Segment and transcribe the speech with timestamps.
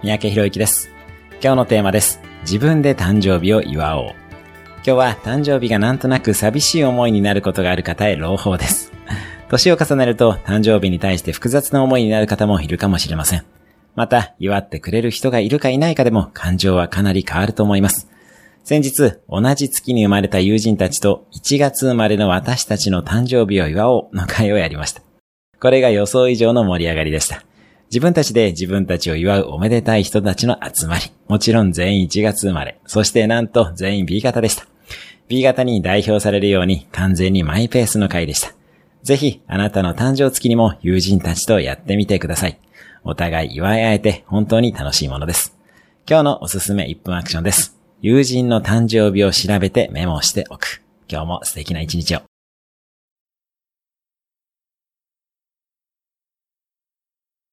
[0.00, 0.90] 三宅博之です。
[1.42, 2.20] 今日のテーマです。
[2.42, 4.14] 自分で誕生日を祝おう。
[4.76, 8.92] 今日は誕生日がなんとなく寂しい思いになることがある方へ朗報です。
[9.50, 13.42] 年を重ねると誕生日に対して複雑な思いになる方もいるかもしれません。
[13.96, 18.08] また、祝ってくれる人がいるかいないかでも感情はかなり変わると思います。
[18.62, 25.02] 先日、同じ月に生まれた友人たちと1月生まれの私たちの誕生日を祝おうの会をやりました。
[25.58, 27.42] これが予想以上の盛り上がりでした。
[27.90, 31.04] 自分たちで自分たちを祝うおめでたい人たちの集まり。
[31.26, 32.78] もちろん全員1月生まれ。
[32.86, 34.66] そしてなんと全員 B 型でした。
[35.28, 38.52] B 型に代表されるように完全にマイペースの回でした。
[39.02, 42.58] ぜひ、あなたの誕生月にも友人たちとやってみてください。
[43.04, 45.56] お互い祝い合えて本当に楽しいものです。
[46.08, 47.78] 今日のおすすめ1分アクションです。
[48.02, 50.82] 友人の誕生日を調べてメモしておく。
[51.10, 52.27] 今日も素敵な一日を。